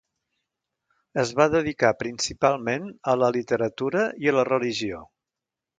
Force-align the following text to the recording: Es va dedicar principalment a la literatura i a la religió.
Es 1.23 1.33
va 1.41 1.47
dedicar 1.57 1.93
principalment 1.99 2.89
a 3.13 3.17
la 3.25 3.33
literatura 3.39 4.05
i 4.27 4.33
a 4.35 4.39
la 4.41 4.49
religió. 4.55 5.07